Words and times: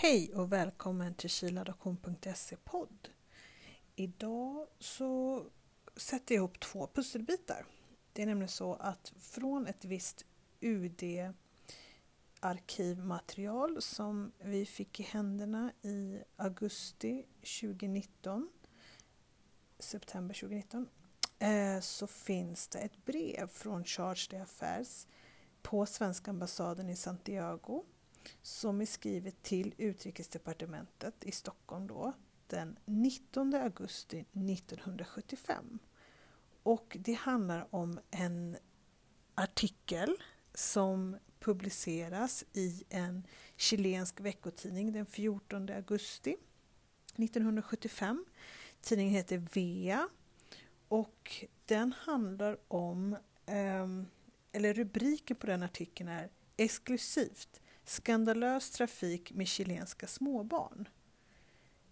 Hej 0.00 0.34
och 0.34 0.52
välkommen 0.52 1.14
till 1.14 1.30
kiladoktion.se 1.30 2.56
podd. 2.56 3.08
Idag 3.96 4.66
så 4.78 5.44
sätter 5.96 6.34
jag 6.34 6.40
ihop 6.40 6.60
två 6.60 6.88
pusselbitar. 6.94 7.66
Det 8.12 8.22
är 8.22 8.26
nämligen 8.26 8.48
så 8.48 8.74
att 8.74 9.12
från 9.20 9.66
ett 9.66 9.84
visst 9.84 10.24
UD 10.60 11.02
arkivmaterial 12.40 13.82
som 13.82 14.32
vi 14.38 14.66
fick 14.66 15.00
i 15.00 15.02
händerna 15.02 15.72
i 15.82 16.18
augusti 16.36 17.26
2019, 17.60 18.48
september 19.78 20.34
2019, 20.34 20.88
eh, 21.38 21.80
så 21.80 22.06
finns 22.06 22.68
det 22.68 22.78
ett 22.78 23.04
brev 23.04 23.48
från 23.48 23.84
Charge 23.84 24.42
Affairs 24.42 25.06
på 25.62 25.86
svenska 25.86 26.30
ambassaden 26.30 26.90
i 26.90 26.96
Santiago 26.96 27.84
som 28.42 28.80
är 28.80 28.86
skrivet 28.86 29.42
till 29.42 29.74
Utrikesdepartementet 29.78 31.14
i 31.24 31.32
Stockholm 31.32 31.86
då 31.86 32.12
den 32.46 32.78
19 32.84 33.54
augusti 33.54 34.18
1975. 34.18 35.78
Och 36.62 36.96
det 37.00 37.12
handlar 37.12 37.66
om 37.70 38.00
en 38.10 38.56
artikel 39.34 40.16
som 40.54 41.16
publiceras 41.40 42.44
i 42.52 42.84
en 42.88 43.26
chilensk 43.56 44.20
veckotidning 44.20 44.92
den 44.92 45.06
14 45.06 45.68
augusti 45.70 46.36
1975. 47.16 48.24
Tidningen 48.80 49.14
heter 49.14 49.46
Vea 49.54 50.08
och 50.88 51.44
den 51.64 51.92
handlar 51.92 52.58
om, 52.68 53.16
ehm, 53.46 54.06
eller 54.52 54.74
rubriken 54.74 55.36
på 55.36 55.46
den 55.46 55.62
artikeln 55.62 56.08
är 56.08 56.30
Exklusivt 56.56 57.60
Skandalös 57.88 58.70
trafik 58.70 59.32
med 59.32 59.48
chilenska 59.48 60.06
småbarn. 60.06 60.88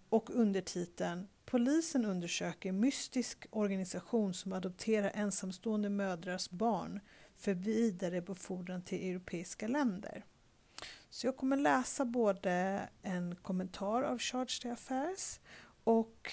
Och 0.09 0.30
undertiteln 0.30 1.28
Polisen 1.44 2.05
undersöker 2.05 2.72
mystisk 2.72 3.47
organisation 3.50 4.34
som 4.34 4.53
adopterar 4.53 5.11
ensamstående 5.14 5.91
mödrars 5.91 6.50
barn 6.50 7.00
för 7.34 7.55
vidare 7.55 8.22
befordran 8.22 8.83
till 8.83 9.11
europeiska 9.11 9.69
länder. 9.69 10.25
Så 11.11 11.27
jag 11.27 11.36
kommer 11.36 11.56
läsa 11.56 12.05
både 12.05 12.88
en 13.03 13.36
kommentar 13.36 14.03
av 14.03 14.19
Charge 14.19 14.60
d'Affaires 14.62 15.41
och 15.84 16.33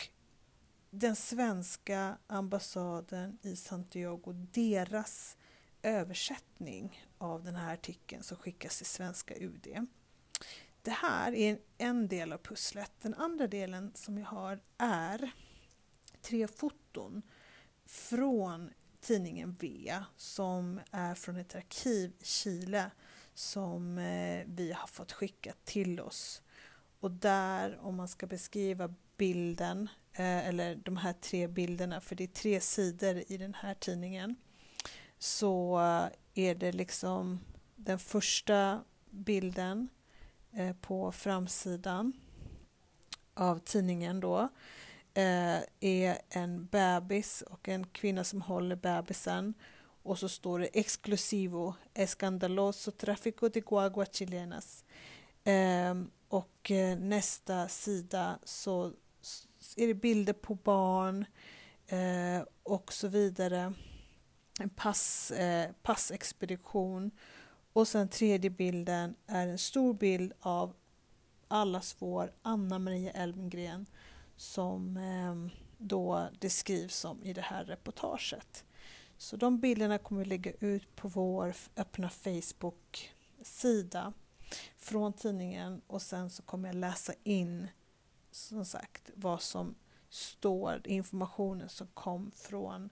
den 0.90 1.16
svenska 1.16 2.18
ambassaden 2.28 3.38
i 3.42 3.56
Santiago, 3.56 4.34
deras 4.52 5.38
översättning 5.84 7.08
av 7.18 7.44
den 7.44 7.56
här 7.56 7.74
artikeln 7.74 8.24
som 8.24 8.38
skickas 8.38 8.78
till 8.78 8.86
svenska 8.86 9.36
UD. 9.36 9.88
Det 10.82 10.92
här 10.92 11.34
är 11.34 11.60
en 11.78 12.08
del 12.08 12.34
av 12.34 12.38
pusslet. 12.38 12.92
Den 13.02 13.14
andra 13.14 13.48
delen 13.48 13.92
som 13.96 14.18
jag 14.18 14.26
har 14.26 14.60
är 14.78 15.32
tre 16.22 16.48
foton 16.48 17.22
från 17.86 18.70
tidningen 19.02 19.58
V 19.60 19.96
som 20.18 20.80
är 20.92 21.16
från 21.16 21.38
ett 21.38 21.56
arkiv 21.56 22.14
i 22.20 22.26
Chile 22.26 22.92
som 23.34 23.98
eh, 23.98 24.44
vi 24.48 24.72
har 24.72 24.88
fått 24.88 25.12
skickat 25.12 25.66
till 25.66 26.00
oss. 26.00 26.42
Och 27.00 27.12
där, 27.12 27.80
om 27.82 27.96
man 27.96 28.08
ska 28.08 28.28
beskriva 28.28 28.94
bilden, 29.18 29.90
eh, 30.14 30.48
eller 30.48 30.76
de 30.76 30.98
här 30.98 31.14
tre 31.14 31.48
bilderna, 31.48 32.02
för 32.02 32.16
det 32.16 32.24
är 32.24 32.28
tre 32.28 32.60
sidor 32.60 33.24
i 33.28 33.38
den 33.38 33.54
här 33.54 33.74
tidningen, 33.74 34.36
så 35.24 35.78
är 36.34 36.56
det 36.56 36.72
liksom 36.72 37.40
den 37.76 38.00
första 38.00 38.84
bilden 39.10 39.90
eh, 40.52 40.76
på 40.76 41.12
framsidan 41.12 42.14
av 43.34 43.60
tidningen 43.60 44.20
då 44.20 44.50
eh, 45.14 45.60
är 45.80 46.18
en 46.30 46.66
bebis 46.66 47.42
och 47.42 47.70
en 47.70 47.88
kvinna 47.88 48.24
som 48.24 48.42
håller 48.42 48.76
bebisen 48.76 49.54
och 50.04 50.20
så 50.20 50.30
står 50.30 50.60
det 50.60 50.70
exclusivo 50.74 51.76
escandaloso 51.94 52.92
tráfico 52.92 53.50
de 53.50 53.62
guagua 53.62 54.06
chilenas. 54.06 54.84
Ehm, 55.44 56.12
och 56.28 56.72
eh, 56.72 56.98
nästa 56.98 57.68
sida 57.68 58.40
så 58.44 58.92
är 59.76 59.88
det 59.88 59.94
bilder 59.94 60.34
på 60.34 60.56
barn 60.56 61.26
eh, 61.88 62.48
och 62.64 62.94
så 62.94 63.08
vidare 63.08 63.74
en 64.60 64.70
pass, 64.70 65.32
eh, 65.32 65.72
passexpedition 65.82 67.12
och 67.74 67.88
sen 67.88 68.08
tredje 68.08 68.50
bilden 68.50 69.16
är 69.28 69.48
en 69.48 69.58
stor 69.58 69.94
bild 69.94 70.34
av 70.40 70.76
allas 71.48 71.96
vår 72.00 72.34
Anna 72.42 72.80
Maria 72.80 73.12
Elmgren 73.12 73.86
som 74.36 74.98
eh, 74.98 75.36
då 75.78 76.30
det 76.40 76.50
skrivs 76.50 77.06
om 77.06 77.24
i 77.24 77.34
det 77.34 77.42
här 77.42 77.66
reportaget. 77.66 78.66
Så 79.18 79.38
de 79.38 79.60
bilderna 79.60 79.98
kommer 79.98 80.24
vi 80.24 80.30
lägga 80.30 80.52
ut 80.60 80.96
på 80.96 81.08
vår 81.08 81.54
öppna 81.76 82.10
Facebook-sida 82.10 82.94
från 84.78 85.14
tidningen 85.14 85.82
och 85.88 86.02
sen 86.02 86.30
så 86.30 86.44
kommer 86.44 86.70
jag 86.70 86.76
läsa 86.76 87.14
in 87.24 87.68
som 88.32 88.66
sagt 88.66 89.10
vad 89.16 89.42
som 89.42 89.76
står, 90.10 90.82
informationen 90.86 91.70
som 91.70 91.88
kom 91.88 92.32
från 92.36 92.84
eh, 92.86 92.90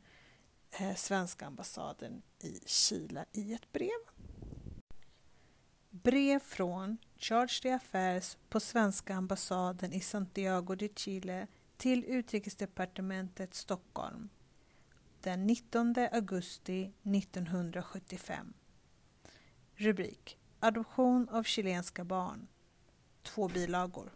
Eh, 0.72 0.96
svenska 0.96 1.46
ambassaden 1.46 2.22
i 2.40 2.60
Chile 2.66 3.26
i 3.32 3.54
ett 3.54 3.72
brev. 3.72 4.00
Brev 5.90 6.40
från 6.40 6.98
Charge 7.18 7.76
Affairs 7.76 8.38
på 8.50 8.60
svenska 8.60 9.16
ambassaden 9.16 9.94
i 9.94 10.00
Santiago 10.00 10.76
de 10.76 10.90
Chile 10.96 11.48
till 11.78 12.06
Utrikesdepartementet 12.06 13.54
Stockholm 13.54 14.30
den 15.22 15.48
19 15.48 15.96
augusti 16.12 16.92
1975. 17.04 18.54
Rubrik 19.76 20.38
Adoption 20.60 21.30
av 21.30 21.44
chilenska 21.44 22.04
barn. 22.04 22.48
Två 23.24 23.48
bilagor. 23.48 24.12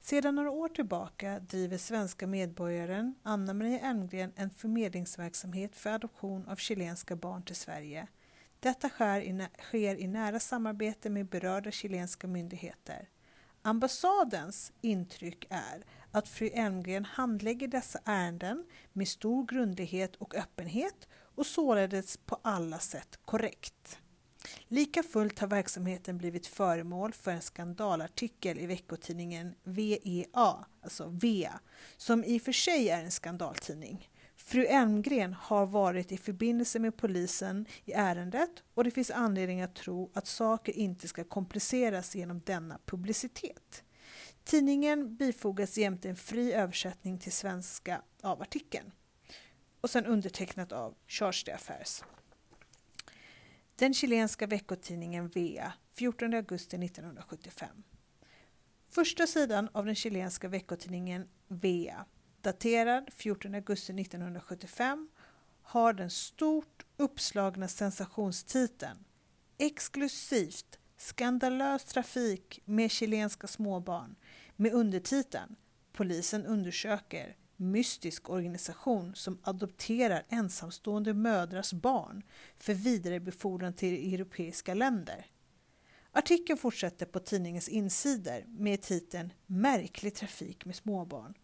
Sedan 0.00 0.34
några 0.34 0.50
år 0.50 0.68
tillbaka 0.68 1.40
driver 1.40 1.78
svenska 1.78 2.26
medborgaren 2.26 3.14
Anna-Maria 3.22 3.80
Elmgren 3.80 4.32
en 4.36 4.50
förmedlingsverksamhet 4.50 5.76
för 5.76 5.90
adoption 5.90 6.48
av 6.48 6.56
chilenska 6.56 7.16
barn 7.16 7.42
till 7.42 7.56
Sverige. 7.56 8.06
Detta 8.60 8.88
sker 9.58 9.96
i 9.96 10.06
nära 10.06 10.40
samarbete 10.40 11.10
med 11.10 11.26
berörda 11.26 11.70
chilenska 11.70 12.26
myndigheter. 12.26 13.08
Ambassadens 13.62 14.72
intryck 14.80 15.46
är 15.50 15.84
att 16.10 16.28
fru 16.28 16.46
Elmgren 16.46 17.04
handlägger 17.04 17.68
dessa 17.68 17.98
ärenden 18.04 18.64
med 18.92 19.08
stor 19.08 19.46
grundlighet 19.46 20.16
och 20.16 20.34
öppenhet 20.34 21.08
och 21.34 21.46
således 21.46 22.16
på 22.16 22.38
alla 22.42 22.78
sätt 22.78 23.18
korrekt. 23.24 23.98
Lika 24.68 25.02
fullt 25.02 25.38
har 25.38 25.48
verksamheten 25.48 26.18
blivit 26.18 26.46
föremål 26.46 27.12
för 27.12 27.30
en 27.30 27.42
skandalartikel 27.42 28.58
i 28.58 28.66
veckotidningen 28.66 29.54
VEA, 29.64 30.64
alltså 30.82 31.08
VEA, 31.08 31.60
som 31.96 32.24
i 32.24 32.38
och 32.38 32.42
för 32.42 32.52
sig 32.52 32.88
är 32.88 33.04
en 33.04 33.10
skandaltidning. 33.10 34.08
Fru 34.36 34.64
Elmgren 34.64 35.32
har 35.32 35.66
varit 35.66 36.12
i 36.12 36.16
förbindelse 36.16 36.78
med 36.78 36.96
polisen 36.96 37.66
i 37.84 37.92
ärendet 37.92 38.50
och 38.74 38.84
det 38.84 38.90
finns 38.90 39.10
anledning 39.10 39.62
att 39.62 39.74
tro 39.74 40.10
att 40.14 40.26
saker 40.26 40.72
inte 40.72 41.08
ska 41.08 41.24
kompliceras 41.24 42.14
genom 42.14 42.40
denna 42.40 42.78
publicitet. 42.86 43.82
Tidningen 44.44 45.16
bifogas 45.16 45.78
jämte 45.78 46.08
en 46.08 46.16
fri 46.16 46.52
översättning 46.52 47.18
till 47.18 47.32
svenska 47.32 48.02
av 48.22 48.42
artikeln 48.42 48.92
och 49.80 49.90
sen 49.90 50.06
undertecknat 50.06 50.72
av 50.72 50.94
Charles 51.06 51.44
d'Affaires. 51.44 52.04
Den 53.78 53.94
chilenska 53.94 54.46
veckotidningen 54.46 55.28
Vea, 55.28 55.72
14 55.92 56.34
augusti 56.34 56.76
1975. 56.76 57.68
Första 58.88 59.26
sidan 59.26 59.68
av 59.72 59.86
den 59.86 59.94
chilenska 59.94 60.48
veckotidningen 60.48 61.28
Vea, 61.48 62.04
daterad 62.40 63.08
14 63.12 63.54
augusti 63.54 64.00
1975, 64.00 65.08
har 65.62 65.92
den 65.92 66.10
stort 66.10 66.86
uppslagna 66.96 67.68
sensationstiteln 67.68 69.04
Exklusivt 69.58 70.78
skandalös 70.96 71.84
trafik 71.84 72.60
med 72.64 72.90
chilenska 72.90 73.46
småbarn 73.46 74.16
med 74.56 74.72
undertiteln 74.72 75.56
Polisen 75.92 76.46
undersöker 76.46 77.36
mystisk 77.58 78.30
organisation 78.30 79.14
som 79.14 79.38
adopterar 79.42 80.26
ensamstående 80.28 81.14
mödrars 81.14 81.72
barn 81.72 82.22
för 82.56 82.74
vidarebefordran 82.74 83.72
till 83.72 84.14
europeiska 84.14 84.74
länder. 84.74 85.26
Artikeln 86.12 86.58
fortsätter 86.58 87.06
på 87.06 87.20
tidningens 87.20 87.68
insidor 87.68 88.44
med 88.46 88.82
titeln 88.82 89.32
Märklig 89.46 90.14
trafik 90.14 90.64
med 90.64 90.76
småbarn. 90.76 91.34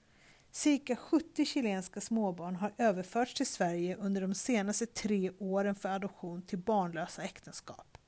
Cirka 0.51 0.97
70 0.97 1.45
chilenska 1.45 2.01
småbarn 2.01 2.57
har 2.57 2.75
överförts 2.79 3.35
till 3.35 3.47
Sverige 3.47 3.97
under 3.97 4.21
de 4.21 4.35
senaste 4.35 4.87
tre 4.87 5.31
åren 5.39 5.75
för 5.75 5.89
adoption 5.89 6.43
till 6.43 6.59
barnlösa 6.59 7.23
äktenskap. 7.23 7.99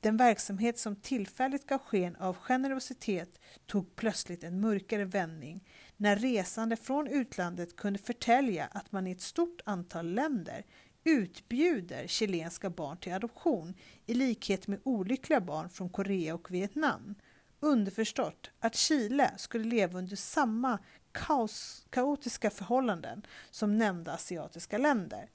Den 0.00 0.16
verksamhet 0.16 0.78
som 0.78 0.96
tillfälligt 0.96 1.66
gav 1.66 1.78
sken 1.78 2.16
av 2.16 2.36
generositet 2.36 3.40
tog 3.66 3.96
plötsligt 3.96 4.44
en 4.44 4.60
mörkare 4.60 5.04
vändning 5.04 5.64
när 6.00 6.16
resande 6.16 6.76
från 6.76 7.06
utlandet 7.06 7.76
kunde 7.76 7.98
förtälja 7.98 8.66
att 8.72 8.92
man 8.92 9.06
i 9.06 9.10
ett 9.10 9.20
stort 9.20 9.60
antal 9.64 10.06
länder 10.06 10.64
utbjuder 11.04 12.06
chilenska 12.06 12.70
barn 12.70 12.96
till 12.96 13.12
adoption 13.12 13.74
i 14.06 14.14
likhet 14.14 14.66
med 14.66 14.80
olyckliga 14.82 15.40
barn 15.40 15.70
från 15.70 15.88
Korea 15.88 16.34
och 16.34 16.50
Vietnam. 16.50 17.14
Underförstått 17.60 18.50
att 18.60 18.74
Chile 18.74 19.30
skulle 19.36 19.64
leva 19.64 19.98
under 19.98 20.16
samma 20.16 20.78
kaos, 21.12 21.86
kaotiska 21.90 22.50
förhållanden 22.50 23.26
som 23.50 23.78
nämnda 23.78 24.12
asiatiska 24.12 24.78
länder. 24.78 25.30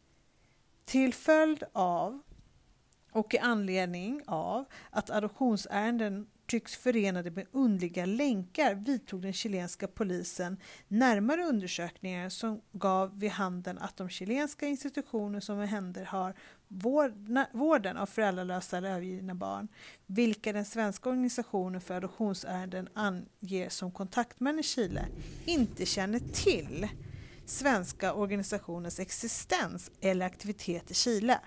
Till 0.85 1.13
följd 1.13 1.63
av 1.73 2.21
och 3.11 3.33
i 3.33 3.37
anledning 3.37 4.21
av 4.27 4.65
att 4.89 5.09
adoptionsärenden 5.09 6.27
tycks 6.53 6.75
förenade 6.75 7.31
med 7.31 7.47
underliga 7.51 8.05
länkar 8.05 8.75
vidtog 8.75 9.21
den 9.21 9.33
chilenska 9.33 9.87
polisen 9.87 10.57
närmare 10.87 11.43
undersökningar 11.43 12.29
som 12.29 12.61
gav 12.71 13.19
vid 13.19 13.31
handen 13.31 13.77
att 13.77 13.97
de 13.97 14.09
chilenska 14.09 14.65
institutioner 14.67 15.39
som 15.39 15.59
omhänderhar 15.59 16.35
vården 17.51 17.97
av 17.97 18.05
föräldralösa 18.05 18.77
eller 18.77 18.89
övergivna 18.89 19.35
barn, 19.35 19.67
vilka 20.05 20.53
den 20.53 20.65
svenska 20.65 21.09
organisationen 21.09 21.81
för 21.81 21.93
adoptionsärenden 21.93 22.89
anger 22.93 23.69
som 23.69 23.91
kontaktmän 23.91 24.59
i 24.59 24.63
Chile, 24.63 25.05
inte 25.45 25.85
känner 25.85 26.19
till 26.19 26.87
svenska 27.45 28.13
organisationens 28.13 28.99
existens 28.99 29.91
eller 30.01 30.25
aktivitet 30.25 30.91
i 30.91 30.93
Chile. 30.93 31.39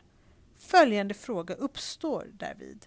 Följande 0.59 1.14
fråga 1.14 1.55
uppstår 1.55 2.26
därvid. 2.32 2.87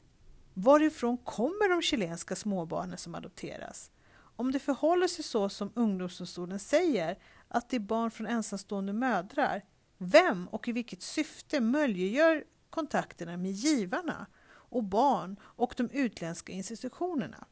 Varifrån 0.62 1.18
kommer 1.18 1.70
de 1.70 1.82
chilenska 1.82 2.36
småbarnen 2.36 2.98
som 2.98 3.16
adopteras? 3.16 3.92
Om 4.16 4.52
det 4.52 4.60
förhåller 4.60 5.08
sig 5.08 5.24
så 5.24 5.50
som 5.50 5.72
ungdomsdomstolen 5.76 6.60
säger, 6.60 7.20
att 7.48 7.70
det 7.70 7.76
är 7.76 7.80
barn 7.80 8.12
från 8.12 8.28
ensamstående 8.28 8.94
mödrar, 8.94 9.66
vem 9.98 10.48
och 10.48 10.68
i 10.68 10.72
vilket 10.72 11.02
syfte 11.02 11.60
möjliggör 11.60 12.44
kontakterna 12.70 13.38
med 13.38 13.52
givarna 13.52 14.28
och 14.50 14.84
barn 14.84 15.40
och 15.44 15.74
de 15.78 15.90
utländska 15.90 16.52
institutionerna? 16.52 17.48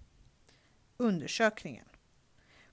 Undersökningen 0.98 1.86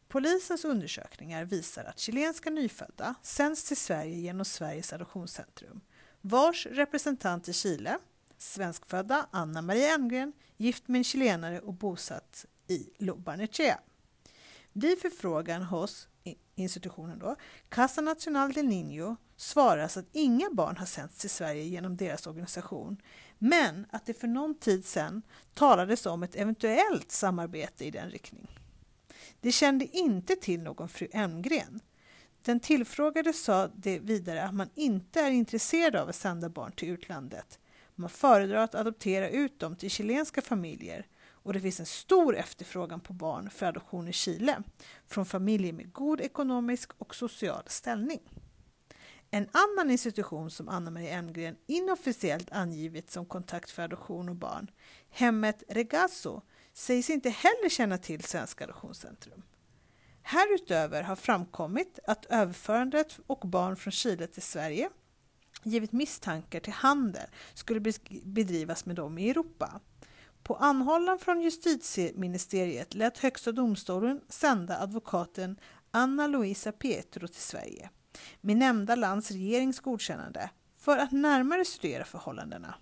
Polisens 0.09 0.65
undersökningar 0.65 1.45
visar 1.45 1.85
att 1.85 1.99
chilenska 1.99 2.51
nyfödda 2.51 3.15
sänds 3.23 3.65
till 3.65 3.77
Sverige 3.77 4.17
genom 4.17 4.45
Sveriges 4.45 4.93
adoptionscentrum, 4.93 5.81
vars 6.21 6.67
representant 6.67 7.49
i 7.49 7.53
Chile, 7.53 7.99
svenskfödda 8.44 9.29
Anna 9.31 9.62
Maria 9.62 9.94
Engren, 9.94 10.32
gift 10.56 10.88
med 10.88 10.99
en 10.99 11.05
chilenare 11.05 11.61
och 11.61 11.75
bosatt 11.75 12.46
i 12.69 12.91
Lobarnechea. 12.99 13.79
Vid 14.73 14.99
förfrågan 14.99 15.62
hos 15.62 16.08
institutionen 16.55 17.19
då, 17.19 17.37
Casa 17.69 18.00
Nacional 18.00 18.52
del 18.52 18.67
Niño 18.67 19.17
svaras 19.37 19.96
att 19.96 20.06
inga 20.12 20.50
barn 20.50 20.76
har 20.76 20.87
sänts 20.87 21.19
till 21.19 21.31
Sverige 21.31 21.62
genom 21.62 21.96
deras 21.96 22.26
organisation, 22.26 23.02
men 23.38 23.87
att 23.91 24.06
det 24.06 24.14
för 24.14 24.29
någon 24.29 24.55
tid 24.55 24.85
sedan 24.85 25.23
talades 25.55 26.06
om 26.06 26.23
ett 26.23 26.37
eventuellt 26.37 27.12
samarbete 27.12 27.85
i 27.85 27.90
den 27.90 28.11
riktningen. 28.11 28.50
De 29.40 29.52
kände 29.52 29.97
inte 29.97 30.37
till 30.37 30.62
någon 30.62 30.88
fru 30.88 31.08
Elmgren. 31.12 31.81
Den 32.43 32.61
tillfrågade 32.61 33.32
sa 33.32 33.69
det 33.69 33.99
vidare 33.99 34.43
att 34.43 34.55
man 34.55 34.70
inte 34.75 35.20
är 35.20 35.31
intresserad 35.31 35.97
av 35.97 36.08
att 36.08 36.17
sända 36.17 36.49
barn 36.49 36.73
till 36.73 36.88
utlandet. 36.88 37.58
Man 37.94 38.11
föredrar 38.11 38.56
att 38.58 38.75
adoptera 38.75 39.29
ut 39.29 39.61
dem 39.61 39.76
till 39.76 39.91
chilenska 39.91 40.43
familjer 40.43 41.06
och 41.44 41.52
det 41.52 41.61
finns 41.61 41.81
en 41.81 41.87
stor 41.87 42.37
efterfrågan 42.37 43.00
på 43.00 43.12
barn 43.12 43.50
för 43.50 43.67
adoption 43.67 44.08
i 44.08 44.12
Chile 44.12 44.62
från 45.06 45.26
familjer 45.26 45.73
med 45.73 45.93
god 45.93 46.20
ekonomisk 46.20 46.91
och 46.99 47.14
social 47.14 47.62
ställning. 47.67 48.20
En 49.31 49.49
annan 49.52 49.91
institution 49.91 50.50
som 50.50 50.69
Anna 50.69 50.91
Maria 50.91 51.11
Emgren 51.11 51.56
inofficiellt 51.67 52.52
angivit 52.52 53.11
som 53.11 53.26
kontakt 53.26 53.70
för 53.70 53.82
adoption 53.82 54.29
och 54.29 54.37
barn, 54.37 54.70
hemmet 55.11 55.62
Regazo, 55.69 56.43
sägs 56.73 57.11
inte 57.11 57.31
heller 57.31 57.69
känna 57.69 57.99
till 57.99 58.25
Svenska 58.25 58.64
Adoptionscentrum. 58.64 59.43
Härutöver 60.23 61.02
har 61.02 61.17
framkommit 61.17 61.99
att 62.06 62.25
överförandet 62.25 63.19
och 63.26 63.49
barn 63.49 63.76
från 63.76 63.93
Chile 63.93 64.26
till 64.26 64.43
Sverige 64.43 64.90
givit 65.64 65.93
misstankar 65.93 66.61
till 66.61 66.72
handel 66.72 67.26
skulle 67.55 67.93
bedrivas 68.25 68.87
med 68.87 68.96
dem 68.96 69.19
i 69.19 69.31
Europa. 69.31 69.81
På 70.43 70.56
anhållan 70.56 71.19
från 71.19 71.43
justitieministeriet 71.43 72.94
lät 72.94 73.19
Högsta 73.19 73.52
domstolen 73.52 74.20
sända 74.28 74.78
advokaten 74.78 75.56
Anna 75.90 76.26
Luisa 76.26 76.72
Pietro 76.72 77.28
till 77.28 77.43
Sverige 77.43 77.90
med 78.40 78.56
nämnda 78.56 78.94
lands 78.94 79.31
regerings 79.31 79.81
godkännande 79.81 80.50
för 80.76 80.99
att 80.99 81.12
närmare 81.12 81.64
studera 81.64 82.05
förhållandena. 82.05 82.75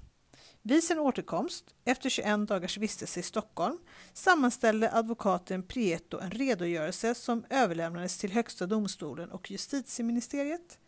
Vid 0.62 0.84
sin 0.84 0.99
återkomst, 0.99 1.75
efter 1.84 2.11
21 2.11 2.49
dagars 2.49 2.79
vistelse 2.79 3.20
i 3.20 3.23
Stockholm, 3.23 3.79
sammanställde 4.12 4.93
advokaten 4.93 5.62
Prieto 5.62 6.19
en 6.19 6.31
redogörelse 6.31 7.14
som 7.14 7.44
överlämnades 7.50 8.19
till 8.19 8.32
Högsta 8.32 8.67
domstolen 8.67 9.31
och 9.31 9.50
justitieministeriet. 9.50 10.79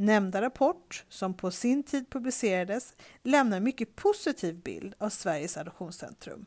Nämnda 0.00 0.42
rapport, 0.42 1.04
som 1.08 1.34
på 1.34 1.50
sin 1.50 1.82
tid 1.82 2.10
publicerades, 2.10 2.94
lämnar 3.22 3.56
en 3.56 3.64
mycket 3.64 3.96
positiv 3.96 4.62
bild 4.62 4.94
av 4.98 5.08
Sveriges 5.08 5.56
Adoptionscentrum. 5.56 6.46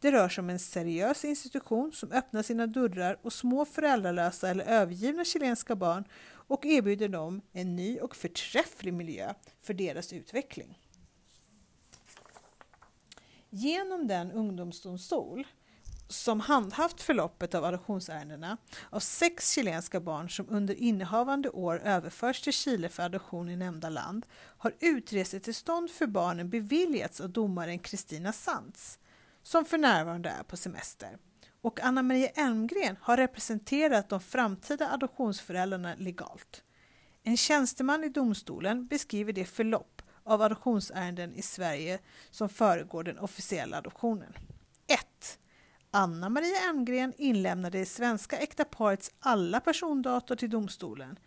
Det 0.00 0.12
rör 0.12 0.28
sig 0.28 0.42
om 0.42 0.50
en 0.50 0.58
seriös 0.58 1.24
institution 1.24 1.92
som 1.92 2.12
öppnar 2.12 2.42
sina 2.42 2.66
dörrar 2.66 3.18
och 3.22 3.32
små 3.32 3.64
föräldralösa 3.64 4.48
eller 4.48 4.64
övergivna 4.64 5.24
chilenska 5.24 5.76
barn 5.76 6.04
och 6.30 6.66
erbjuder 6.66 7.08
dem 7.08 7.40
en 7.52 7.76
ny 7.76 7.98
och 7.98 8.16
förträfflig 8.16 8.94
miljö 8.94 9.34
för 9.60 9.74
deras 9.74 10.12
utveckling. 10.12 10.78
Genom 13.50 14.06
den 14.06 14.32
ungdomsdomstol 14.32 15.46
som 16.08 16.40
handhaft 16.40 17.00
förloppet 17.00 17.54
av 17.54 17.64
adoptionsärendena 17.64 18.56
av 18.90 19.00
sex 19.00 19.52
chilenska 19.52 20.00
barn 20.00 20.30
som 20.30 20.48
under 20.48 20.74
innehavande 20.74 21.50
år 21.50 21.80
överförts 21.84 22.42
till 22.42 22.52
Chile 22.52 22.88
för 22.88 23.02
adoption 23.02 23.50
i 23.50 23.56
nämnda 23.56 23.88
land 23.88 24.26
har 24.34 24.74
utresetillstånd 24.80 25.90
för 25.90 26.06
barnen 26.06 26.50
beviljats 26.50 27.20
av 27.20 27.30
domaren 27.30 27.78
Kristina 27.78 28.32
Sands, 28.32 28.98
som 29.42 29.64
för 29.64 29.78
närvarande 29.78 30.28
är 30.28 30.42
på 30.42 30.56
semester. 30.56 31.18
Och 31.60 31.80
Anna 31.80 32.02
Maria 32.02 32.28
Elmgren 32.28 32.96
har 33.00 33.16
representerat 33.16 34.08
de 34.08 34.20
framtida 34.20 34.90
adoptionsföräldrarna 34.92 35.94
legalt. 35.98 36.62
En 37.22 37.36
tjänsteman 37.36 38.04
i 38.04 38.08
domstolen 38.08 38.86
beskriver 38.86 39.32
det 39.32 39.44
förlopp 39.44 40.02
av 40.24 40.42
adoptionsärenden 40.42 41.34
i 41.34 41.42
Sverige 41.42 41.98
som 42.30 42.48
föregår 42.48 43.04
den 43.04 43.18
officiella 43.18 43.78
adoptionen. 43.78 44.32
1. 44.86 45.38
Anna 45.98 46.28
Maria 46.28 46.70
Emgren 46.70 47.12
inlämnade 47.16 47.78
det 47.78 47.86
svenska 47.86 48.38
äkta 48.38 48.64
parets 48.64 49.10
alla 49.20 49.60
persondata 49.60 50.36
till 50.36 50.50
domstolen. 50.50 51.18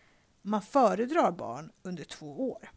Man 0.41 0.61
föredrar 0.61 1.31
barn 1.31 1.71
under 1.83 2.03
två 2.03 2.51
år. 2.51 2.71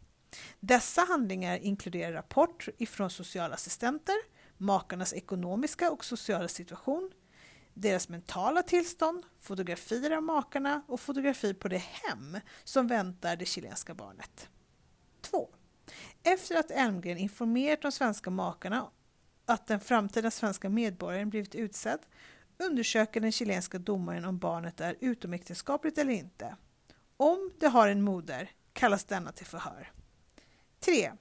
Dessa 0.59 1.01
handlingar 1.01 1.57
inkluderar 1.57 2.13
rapport 2.13 2.67
ifrån 2.77 3.09
socialassistenter, 3.09 4.15
makarnas 4.57 5.13
ekonomiska 5.13 5.91
och 5.91 6.05
sociala 6.05 6.47
situation, 6.47 7.11
deras 7.73 8.09
mentala 8.09 8.63
tillstånd, 8.63 9.25
fotografier 9.39 10.11
av 10.11 10.23
makarna 10.23 10.81
och 10.87 10.99
fotografi 10.99 11.53
på 11.53 11.67
det 11.67 11.83
hem 11.83 12.37
som 12.63 12.87
väntar 12.87 13.35
det 13.35 13.45
chilenska 13.45 13.93
barnet. 13.93 14.49
2. 15.21 15.49
Efter 16.23 16.55
att 16.55 16.71
Elmgren 16.71 17.17
informerat 17.17 17.81
de 17.81 17.91
svenska 17.91 18.29
makarna 18.29 18.91
att 19.45 19.67
den 19.67 19.79
framtida 19.79 20.31
svenska 20.31 20.69
medborgaren 20.69 21.29
blivit 21.29 21.55
utsedd 21.55 21.99
undersöker 22.57 23.21
den 23.21 23.31
chilenska 23.31 23.79
domaren 23.79 24.25
om 24.25 24.37
barnet 24.37 24.81
är 24.81 24.95
utomäktenskapligt 24.99 25.97
eller 25.97 26.13
inte. 26.13 26.55
Om 27.17 27.51
det 27.59 27.67
har 27.67 27.87
en 27.87 28.01
moder 28.01 28.51
kallas 28.73 29.05
denna 29.05 29.31
till 29.31 29.45
förhör. 29.45 29.91
3. 30.79 31.11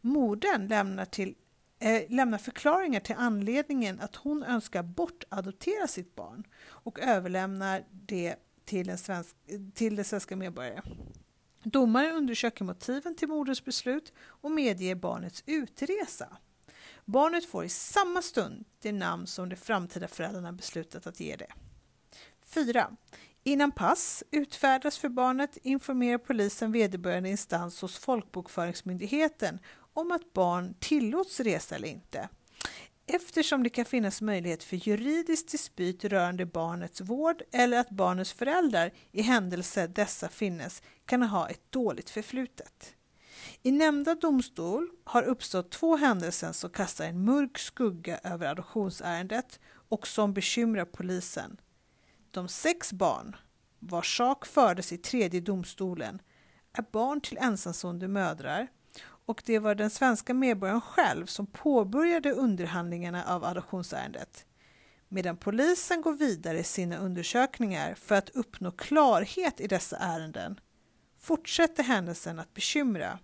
Modern 0.00 0.66
lämnar, 0.68 1.04
till, 1.04 1.34
äh, 1.78 2.02
lämnar 2.08 2.38
förklaringar 2.38 3.00
till 3.00 3.14
anledningen 3.18 4.00
att 4.00 4.16
hon 4.16 4.42
önskar 4.42 4.82
bortadoptera 4.82 5.86
sitt 5.86 6.14
barn 6.14 6.44
och 6.62 7.00
överlämnar 7.00 7.84
det 7.90 8.36
till, 8.64 8.88
en 8.88 8.98
svensk, 8.98 9.36
till 9.74 9.96
det 9.96 10.04
svenska 10.04 10.36
medborgare. 10.36 10.82
Domaren 11.62 12.16
undersöker 12.16 12.64
motiven 12.64 13.16
till 13.16 13.28
moderns 13.28 13.64
beslut 13.64 14.12
och 14.18 14.50
medger 14.50 14.94
barnets 14.94 15.42
utresa. 15.46 16.36
Barnet 17.04 17.44
får 17.46 17.64
i 17.64 17.68
samma 17.68 18.22
stund 18.22 18.64
det 18.82 18.92
namn 18.92 19.26
som 19.26 19.48
de 19.48 19.56
framtida 19.56 20.08
föräldrarna 20.08 20.52
beslutat 20.52 21.06
att 21.06 21.20
ge 21.20 21.36
det. 21.36 21.52
4. 22.44 22.96
Innan 23.42 23.72
pass 23.72 24.24
utfärdas 24.30 24.98
för 24.98 25.08
barnet 25.08 25.58
informerar 25.62 26.18
polisen 26.18 26.72
vederbörande 26.72 27.28
instans 27.28 27.80
hos 27.80 27.98
Folkbokföringsmyndigheten 27.98 29.58
om 29.94 30.10
att 30.12 30.32
barn 30.32 30.74
tillåts 30.78 31.40
resa 31.40 31.74
eller 31.74 31.88
inte. 31.88 32.28
eftersom 33.06 33.62
det 33.62 33.70
kan 33.70 33.84
finnas 33.84 34.20
möjlighet 34.20 34.64
för 34.64 34.76
juridisk 34.88 35.50
dispyt 35.50 36.04
rörande 36.04 36.46
barnets 36.46 37.00
vård 37.00 37.42
eller 37.52 37.78
att 37.80 37.90
barnets 37.90 38.32
föräldrar 38.32 38.92
i 39.12 39.22
händelse 39.22 39.86
dessa 39.86 40.28
finnes 40.28 40.82
kan 41.06 41.22
ha 41.22 41.48
ett 41.48 41.72
dåligt 41.72 42.10
förflutet. 42.10 42.94
I 43.62 43.70
nämnda 43.72 44.14
domstol 44.14 44.90
har 45.04 45.22
uppstått 45.22 45.70
två 45.70 45.96
händelser 45.96 46.52
som 46.52 46.70
kastar 46.70 47.04
en 47.04 47.24
mörk 47.24 47.58
skugga 47.58 48.18
över 48.18 48.46
adoptionsärendet 48.46 49.60
och 49.88 50.06
som 50.06 50.34
bekymrar 50.34 50.84
polisen. 50.84 51.60
De 52.30 52.48
sex 52.48 52.92
barn, 52.92 53.36
vars 53.78 54.16
sak 54.16 54.46
fördes 54.46 54.92
i 54.92 54.98
tredje 54.98 55.40
domstolen, 55.40 56.22
är 56.72 56.84
barn 56.92 57.20
till 57.20 57.38
ensamstående 57.38 58.08
mödrar 58.08 58.68
och 59.02 59.42
det 59.46 59.58
var 59.58 59.74
den 59.74 59.90
svenska 59.90 60.34
medborgaren 60.34 60.80
själv 60.80 61.26
som 61.26 61.46
påbörjade 61.46 62.32
underhandlingarna 62.32 63.24
av 63.24 63.44
adoptionsärendet. 63.44 64.46
Medan 65.08 65.36
polisen 65.36 66.02
går 66.02 66.12
vidare 66.12 66.58
i 66.58 66.64
sina 66.64 66.96
undersökningar 66.98 67.94
för 67.94 68.14
att 68.14 68.30
uppnå 68.30 68.70
klarhet 68.70 69.60
i 69.60 69.66
dessa 69.66 69.96
ärenden 69.96 70.60
fortsätter 71.18 71.82
händelsen 71.82 72.38
att 72.38 72.54
bekymra. 72.54 73.18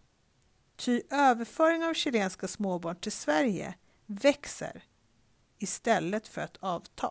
Ty 0.77 1.03
överföring 1.11 1.85
av 1.85 1.95
chilenska 1.95 2.49
småbarn 2.49 2.97
till 2.97 3.13
Sverige 3.13 3.75
växer 4.07 4.83
istället 5.59 6.29
för 6.29 6.41
att 6.41 6.57
avta. 6.61 7.11